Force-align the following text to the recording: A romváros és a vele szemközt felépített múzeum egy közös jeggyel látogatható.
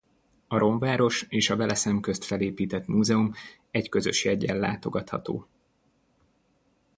A 0.47 0.57
romváros 0.57 1.25
és 1.29 1.49
a 1.49 1.55
vele 1.55 1.75
szemközt 1.75 2.23
felépített 2.23 2.87
múzeum 2.87 3.31
egy 3.71 3.89
közös 3.89 4.25
jeggyel 4.25 4.57
látogatható. 4.57 5.47